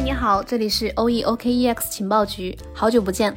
[0.00, 3.36] 你好，这里是 O E O K E X 情报局，好久不见。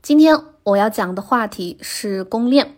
[0.00, 2.76] 今天我要讲的话题是公链。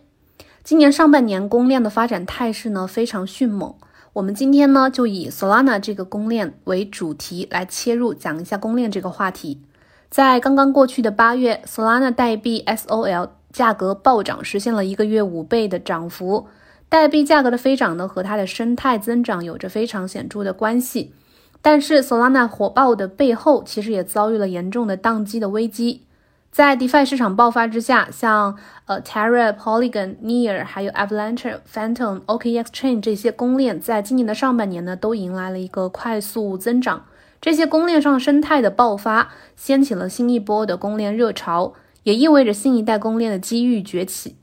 [0.63, 3.75] 今年上半年公链的发展态势呢非常迅猛。
[4.13, 9.61] 我们今天呢就以 Solana 这个公链为主题来切入，讲一下公链这个话题。
[10.09, 16.47] 在刚刚过去的八月，Solana 代币 SOL 价格暴涨，实现了一个月五倍的涨幅。
[16.89, 21.13] 代币价格的飞涨呢，和它的生态增长有着非常显著的关系。
[21.61, 26.03] 但是，Solana 火爆的背后，其实也遭遇了严重的宕机的危机。
[26.51, 37.05] 在 DeFi 市场爆发之下，像呃 Terra、Polygon、Near，还有 Avalanche、Phantom、OKX Chain 这些公链，在今年的上半年呢，都迎来了一个快速增长。
[37.39, 44.37] 这些公链上生态的爆发，掀起了新一波的公链热潮，也意味着新一代公链的机遇崛起。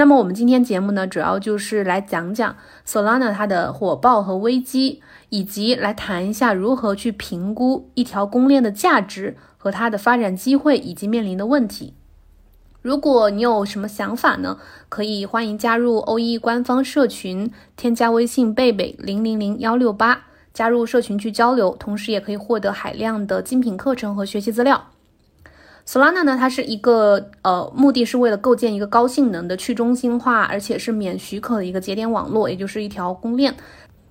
[0.00, 2.54] 那么我们今天节目呢，主要就是来讲讲
[2.86, 11.94] Solana 它的火爆和危机，以及来谈一下如何去评估一条公链的价值和它的发展机会以及面临的问题。
[12.80, 24.90] 如果你有什么想法呢，可以欢迎加入 OE 官方社群，添加微信贝贝零零零幺六八，加入社群去交流，同时也可以获得海量的精品课程和学习资料。
[25.88, 33.54] Solana 呢，它是一个呃，目的是为了构建一个高性能的去中心化，而且是免许可的一个节点网络，也就是一条公链。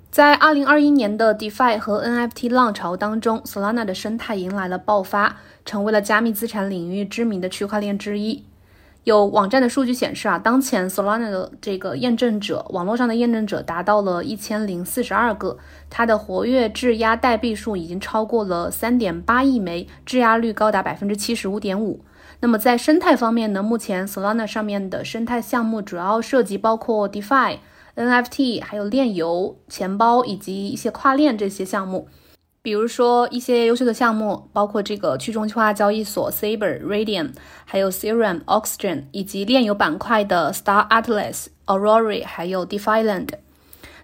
[0.09, 8.43] 在二零二一年的 DeFi 和 NFT 浪潮当中，Solana 的生态迎来了爆发，成为了加密资产领域知名的区块链之一。
[9.07, 15.57] 有网站的数据显示啊，当前 Solana 的这个验证者，网络上的验证者达到了一千零四十二个，
[15.89, 22.03] 它的活跃质押代币数已经超过了三点八亿枚，质押率高达百分之七十五点五。
[22.41, 27.59] 那么在生态方面呢，目前 Solana 上面的生态项目主要涉及包括 DeFi、
[27.95, 32.09] NFT，还有链游、钱包以及一些跨链这些项目。
[32.61, 37.31] 比如说一些优秀的项目，包括这个去中心化交易所 Saber、Radium，
[37.63, 43.29] 还有 Serum、Oxygen，以及炼油板块的 Star Atlas、Aurora，还有 Defiland。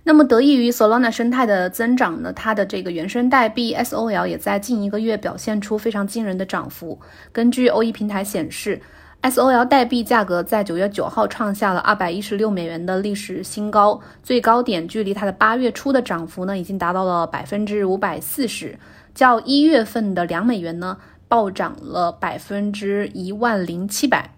[0.03, 7.00] 那么得益于 Solana 生态的增长呢，它的这个原生代币 SOL 也在近一个月表现出非常惊人的涨幅。
[7.31, 8.81] 根据 OE 平台显示。
[9.23, 18.78] SOL 代币价格在九月九号创下了二百一十六美元的历史新高，最高点距离它的八月初的涨幅呢，已经达到了百分之五百四十，
[19.16, 20.97] 较一月份的两美元呢，
[21.29, 24.31] 暴涨了百分之一万零七百。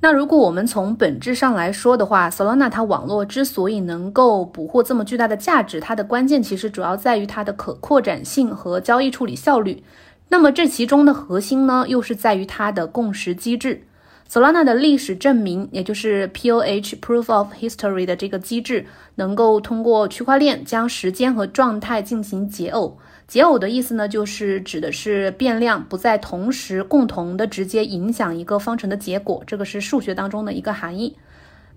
[0.00, 9.82] 那如果我们从本质上来说的话，Solana 它网络之所以能够捕获这么巨大的价值，它的关键其实主要在于它的可扩展性和交易处理效率。
[10.28, 13.82] 那么这其中的核心呢，又是在于它的共识机制。
[14.28, 22.94] Solana 的历史证明，也就是 POH（Proof of History） 的这个机制，能够通过区块链将时间和状态进行解耦。
[23.28, 31.16] 解耦的意思呢，就是指的是变量不再同时共同的直接影响一个方程的结果，这个是数学当中的一个含义。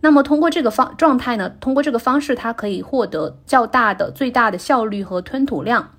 [0.01, 5.91] 那么通过这个方状态呢，通过这个方式，它可以获得较大的最大的效率和吞吐量。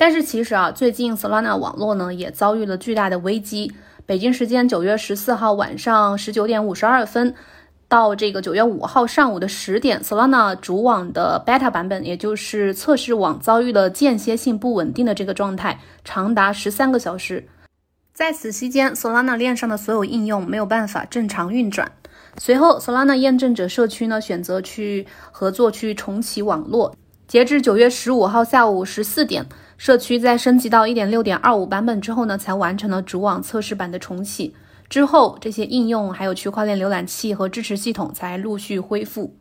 [0.00, 3.70] 但是其实啊，最近 Solana 网络呢也遭遇了巨大的危机。
[4.06, 7.34] 北京时间九月十四号晚上十九点五十二分，
[7.86, 17.46] 到这个九月五号上午的十点，Solana 主网的 Beta 版本，也就是测试网，遭遇了间歇性不稳定的这个状态，长达十三个小时。
[18.14, 21.92] 在此期间，Solana 链上的所有应用没有办法正常运转。
[22.38, 26.96] 随后，Solana 验证者社区呢选择去合作去重启网络。
[27.28, 29.46] 截至九月十五号下午十四点，
[29.80, 34.54] 社区在升级到一点六点二五版本之后呢，才完成了主网测试版的重启。
[34.90, 39.34] 之后，这些应用还有区块链浏览器和支持系统才陆续恢复。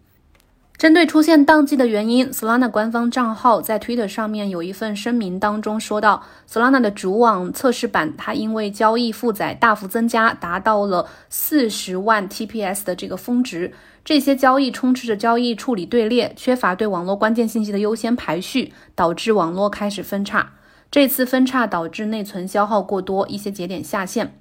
[0.79, 13.73] 针对出现宕机的原因，Solana 官方账号在 Twitter 上面有一份声明，当中说到，Solana 的主网测试版它因为交易负载大幅增加，达到了四十万 TPS 的这个峰值，
[14.05, 20.53] 这些交易充斥着交易处理队列，缺乏对网络关键信息的优先排序，导致网络开始分叉。
[20.89, 24.38] 这次分叉导致内存消耗过多，一些节点下线。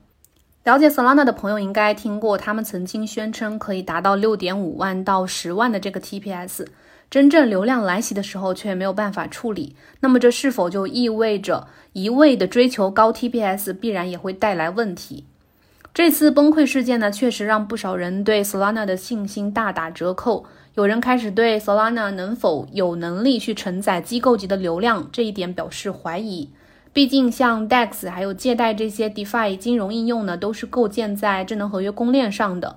[0.68, 6.66] 了解 Solana 的朋友应该听过，他们曾经宣称可以达到六点五万到十万的这个 TPS，
[7.10, 9.74] 真正流量来袭的时候却没有办法处理。
[10.00, 15.24] 那么这是否就意味着一味的追求高 TPS 必然也会带来问题？
[15.94, 20.44] 这次崩溃事件呢，确实让不少人对 Solana 的信心大打折扣。
[20.74, 26.50] 有人开始对 Solana 能否有能力去承载机构级的流量这一点表示怀疑。
[26.98, 32.74] 毕竟，像 DEX 还有借贷这些 DeFi 金融应用呢，都是构建在智能合约公链上的。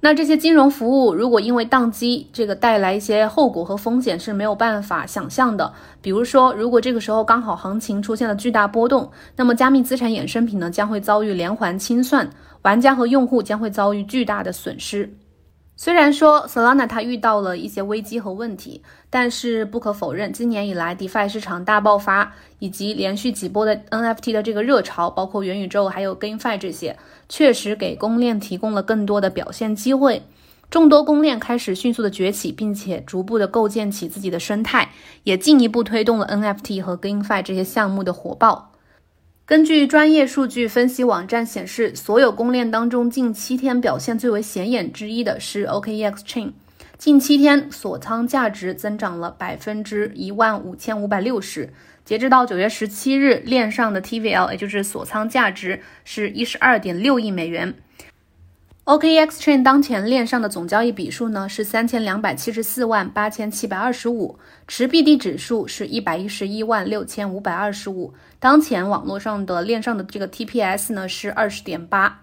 [0.00, 5.74] 那这些金融服务如果因为宕机，这个带来一些后果和风险是没有办法想象的。
[6.00, 12.30] 比如说，如果这个时候刚好行情出现了巨大波动，那么加密资产衍生品呢将会遭遇连环清算，
[12.62, 15.12] 玩家和用户将会遭遇巨大的损失。
[15.82, 26.98] 虽然说 Solana 它遇到了一些危机和问题，但是不可否认，今年以来 DeFi 市场大爆发，以及连续几波的 NFT 的这个热潮，包括元宇宙还有 GameFi 这些，
[27.30, 30.22] 确实给公链提供了更多的表现机会。
[30.68, 34.90] 众多公链开始迅速的崛起，并且逐步的构建起自己的生态，
[35.24, 38.69] 也进一步推动了 NFT 和 GameFi 这些项目的火爆。
[39.50, 46.52] 根据专业数据分析网站显示，所有公链当中，近七天表现最为显眼之一的是 OKEX Chain，
[46.96, 51.68] 近七天锁仓价值增长了百分之一万五千五百六十。
[52.04, 57.74] 截止到九月十七日，链上的 TVL，也就是锁仓价值是一十二点六亿美元。
[58.90, 68.12] OKX Chain 当前链上的总交易笔数呢是三千两百七十四万八千七百二十五，持币地指数是一百一十一万六千五百二十五。
[68.40, 72.20] 当前网络上的链上的这个 TPS 呢是二十点八。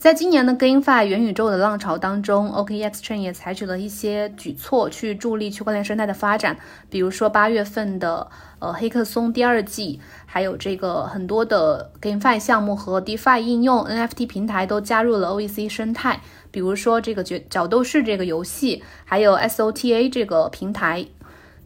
[0.00, 6.56] 在今年的 GameFi 元宇宙的浪潮当中，OKX Chain 也采取了一些举措去助力区块链生态的发展。
[6.88, 8.26] 比如说八月份的
[8.60, 16.22] 呃黑客松第二季，还有这个很多的 GameFi 项目和 DeFi 应用 NFT 平台都加入了 OEC 生态。
[16.50, 21.06] 比如说这个角角斗士这个游戏，还有 SOTA 这个平台。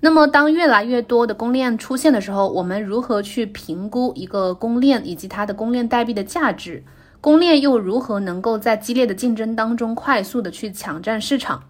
[0.00, 6.82] 那么当越来越多的公链出现的时候，我们如何去评估一个公链以及它的公链代币的价值？
[7.24, 11.62] 公链又如何能够在激烈的竞争当中快速的去抢占市场？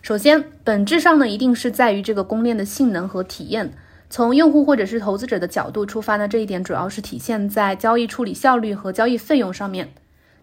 [0.00, 3.72] 首先，本质上呢，一定是在于这个公链的性能和体验。
[4.08, 9.92] 从用户或者是投资者的角度出发呢，这一点主要是体现在交易处理效率和交易费用上面。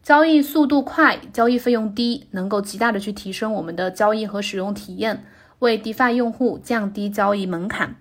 [0.04, 5.24] 交易速度快，交易费用低，能够极大的去提升我们的交易和使用体验，
[5.60, 7.96] 为 DeFi 用户降低交易门槛。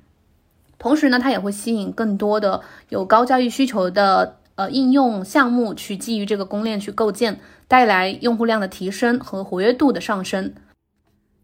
[0.76, 4.38] 同时呢，它也会吸引更多的有高交易需求的。
[4.56, 7.38] 呃，应用项目去基于这个公链去构建，
[7.69, 10.53] 带来用户量的提升和活跃度的上升。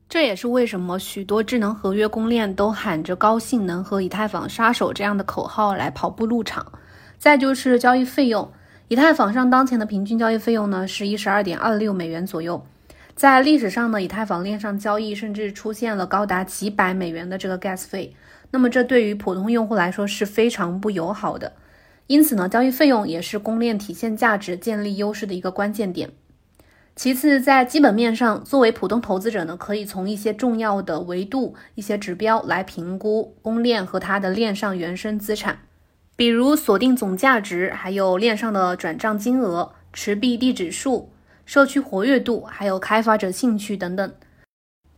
[0.09, 6.73] 这也是为什么许多智能合约公链都喊着高性能和以太坊杀手这样的口号来跑步入场。
[7.19, 8.51] 再就是交易费用，
[8.89, 12.67] 以太坊上当前的平均交易费用呢是一十二点二六美元左右。
[13.15, 18.17] 在历史上呢，以太坊链上交易甚至出现了高达几百美元的这个 gas 费，
[18.51, 21.53] 那么这对于普通用户来说是非常不友好的。
[22.13, 26.11] 因此呢，交易费用也是公链体现价值、建立优势的一个关键点。
[26.95, 35.61] 其次，在基本面上，作为普通投资者呢，可以从一些重要的维度、一些指标来评估公链和它的链上原生资产，
[36.15, 41.11] 比如锁定总价值，还有链上的转账金额、持币地址数、
[41.47, 44.13] 社区活跃度，还有开发者兴趣等等。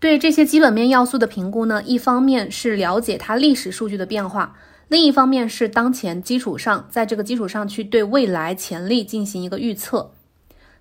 [0.01, 4.57] 对这些基本面要素的评估呢，一方面是了解它历史数据的变化。
[4.95, 10.13] 另一方面是当前基础上，在这个基础上去对未来潜力进行一个预测，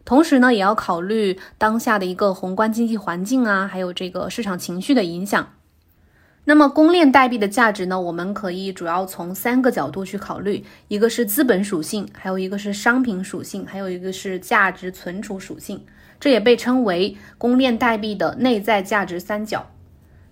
[0.06, 5.54] 同时呢，也要考虑当下的一个宏观经济环境啊，还有这个市场情绪的影响。
[6.44, 15.84] 那么公链代币的价值呢，我们可以主要从三个角度去考虑，一个是资本属性，还有一个是商品属性，还有一个是价值存储属性。
[16.20, 19.72] 这也被称为公链代币的内在价值三角。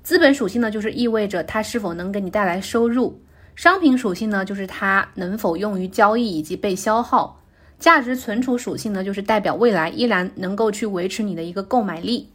[0.04, 3.20] 资本属性呢，就是意味着它是否能给你带来收入。
[3.56, 7.40] 商品属性呢，就是它能否用于交易以及被消耗；
[7.78, 12.30] 价值存储属性呢，就是代表未来依然能够去维持你的一个购买力。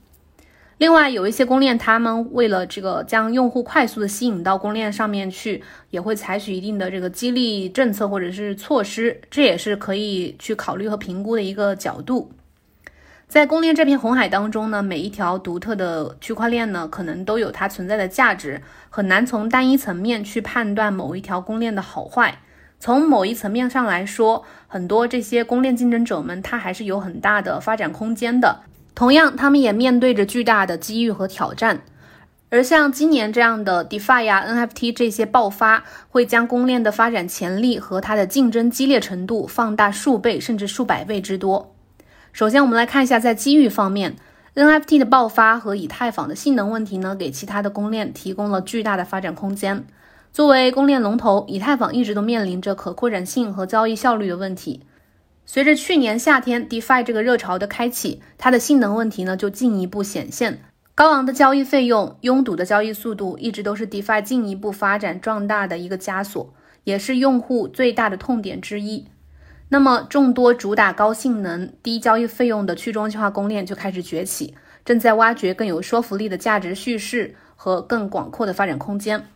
[0.78, 12.30] 另外，有一些公链，他们为了这个将用户快速的吸引到公链上面去，也会采取一定的这个激励政策或者是措施，这也是可以去考虑和评估的一个角度。
[13.28, 22.38] 在公链这片红海当中呢，每一条独特的区块链呢，可能都有它存在的价值，很难从单一层面去判断某一条公链的好坏。
[22.78, 28.60] 从某一层面上来说，很多这些公链竞争者们，它还是有很大的发展空间的。
[28.94, 31.80] 同样，他们也面对着巨大的机遇和挑战。
[32.48, 41.75] 而像今年这样的 DeFi 呀、NFT 这些爆发，会将公链的发展潜力和它的竞争激烈程度放大数倍甚至数百倍之多。
[42.36, 44.14] 首先，我们来看一下在机遇方面
[44.54, 49.86] ，NFT 的爆发和以太坊的性能问题呢，给其他的公链提供了巨大的发展空间。
[50.34, 54.82] 作为公链龙头，以太坊一直都面临着可扩展性和交易效率的问题。
[55.46, 60.60] 随着去年夏天 DeFi 这个热潮的开启，它的性能问题呢就进一步显现。
[60.94, 66.52] 高昂的交易费用、拥堵的交易速度，一直都是 DeFi 进一步发展壮大的一个枷锁，
[66.84, 69.06] 也是用户最大的痛点之一。
[69.68, 74.54] 那么众多主打高性能、低交易费用的去中心化公链就开始崛起，
[74.84, 79.26] 正在挖掘更有说服力的价值叙事和更广阔的发展空间。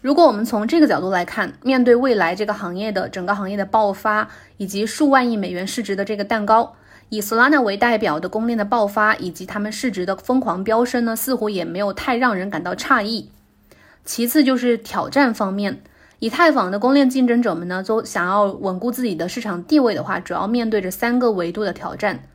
[0.00, 6.74] 如果我们从这个角度来看，面对未来这个行业的整个行业的爆发，以及数万亿美元市值的这个蛋糕，
[7.08, 13.30] 以 Solana 为代表的公链的爆发以及他们市值的疯狂飙升呢，似乎也没有太让人感到诧异。
[14.04, 15.82] 其次就是挑战方面，
[16.22, 22.28] 以太坊的公链竞争者们呢，都想要稳固自己的市场地位的话，主要面对着三个维度的挑战，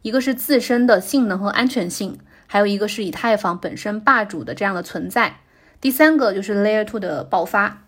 [0.00, 5.40] 一个是自身的性能和安全性，还有一个是以太坊本身霸主的这样的存在。
[5.78, 7.82] 第三个就是 Layer Two 的爆发，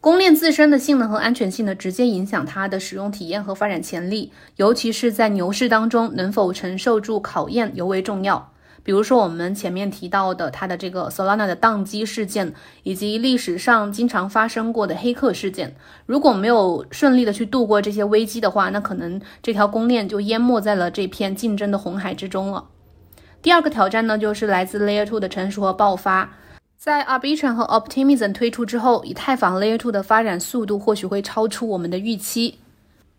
[0.00, 8.52] 公链自身的性能和安全性呢，直接影响它的使用体验和发展潜力，尤其是在牛市当中能否承受住考验尤为重要。
[8.86, 15.74] 比如说我们前面提到的它的这个 Solana 的宕机事件，以及历史上经常发生过的黑客事件，
[16.06, 22.66] 如果没有顺利的去度过这些危机的话，那可能这条公链就淹没在了这片竞争的红海之中了。
[23.42, 26.34] 第二个挑战呢，就是来自 Layer Two 的成熟和爆发。
[26.76, 32.60] 在 Arbitrum 和 Optimism 推出之后，以太坊 Layer 2的发展速度或许会超出我们的预期。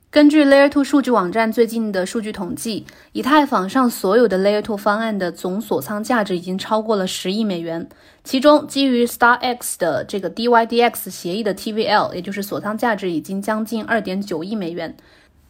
[0.10, 7.90] 根据 Layer 2数据网站最近的数据统计，以太坊上所有的 Layer 2方案的总锁仓价值已经超过了十亿美元，
[8.24, 14.96] 其中基于 StarX 的这个 DYDX 协议的 TVL，也就是锁仓价值已经将近二点九亿美元。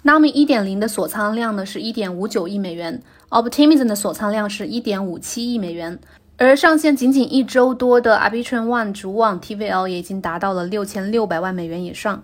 [0.03, 2.99] Nami 一点零的锁仓量呢是一点五九亿美元
[3.29, 5.99] ，Optimism 的锁仓量是一点五七亿美元。
[6.37, 12.23] 而上线仅仅一周多的 Arbitrum One 主网 TVL 也已经达到了六千六百万美元以上。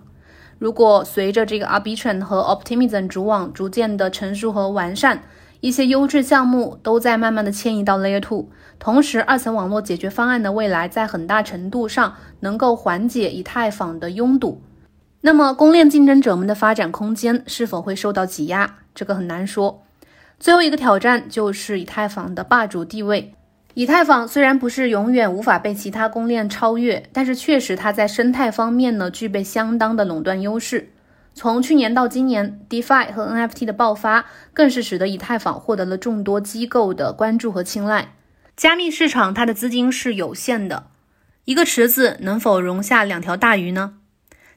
[0.64, 5.22] 如果随着这个 Arbitrum 和 Optimism 主网逐渐的成熟和完善，
[5.60, 14.62] 一些优质项目都在慢慢的迁移到 Layer Two，同时二层网络解决方案的未来在很大程度上能够缓解以太坊的拥堵。
[15.20, 18.76] 那么公链竞争者们的发展空间是否会受到挤压？
[18.94, 19.82] 这个很难说。
[20.40, 23.34] 最后一个挑战就是以太坊的霸主地位。
[23.74, 30.92] 以太坊虽然不是永远无法被其他公链超越，但是确实它在生态方面呢具备相当的垄断优势。
[31.34, 38.12] 从去年到今年，DeFi 和 NFT 的爆发，更是使得以太坊获得了众多机构的关注和青睐。
[38.56, 40.86] 加密市场它的资金是有限的，
[41.44, 43.94] 一个池子能否容下两条大鱼呢？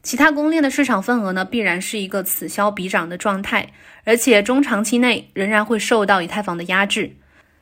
[0.03, 7.15] 其他公链的市场份额呢必然是一个此消彼长的状态，而且中长期内仍然会受到以太坊的压制。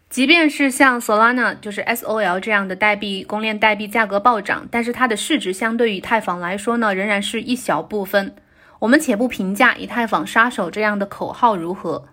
[0.10, 8.36] 即便是像 Solana，就是 SOL 这样的代币公链代币价格暴涨，但是它的市值相对于以太坊来说呢，仍然是一小部分。
[8.80, 12.06] 我们且不评价以太坊杀手这样的口号如何，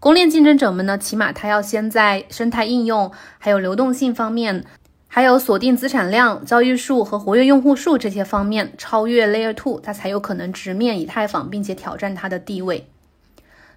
[0.00, 4.64] 公链竞争者们呢，起码它要先在生态应用、还有流动性方面，
[5.06, 12.86] 还有锁定资产量、交易数和活跃用户数这些方面超越 Layer Two，它才有可能直面以太坊，并且挑战它的地位。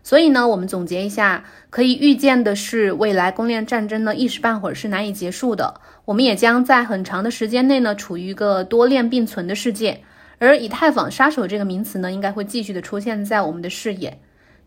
[0.02, 5.82] 所以呢，我们总结一下，可以预见的是，未来公链战争呢一时半会儿是难以结束的。
[6.06, 10.02] 我们也将在很长的时间内呢处于一个多链并存的世界。
[10.40, 14.20] 而以太坊杀手这个名词呢，应该会继续的出现在我们的视野。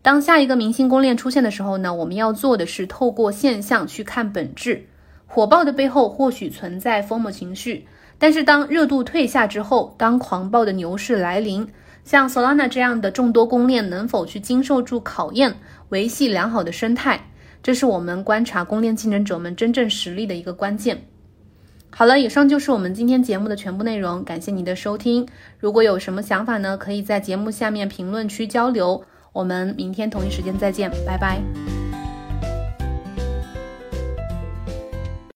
[0.03, 4.87] 当下一个明星公链出现的时候呢，我们要做的是透过现象去看本质。
[5.27, 7.87] 火爆的背后或许存在疯魔情绪，
[8.19, 11.67] 但是当热度退下之后，当狂暴的牛市来临。
[12.05, 15.55] 像 Solana 这样的众多公链能否去经受住考验，
[15.91, 17.29] 维系良好的生态，
[17.63, 21.05] 这是我们观察公链竞争者们真正实力的一个关键。
[21.95, 25.29] 好了，以上就是我们今天节目的全部内容，感谢您的收听。
[25.59, 29.05] 如果有什么想法呢，可以在节目下面评论区交流。
[29.33, 31.82] 我们明天同一时间再见，拜拜。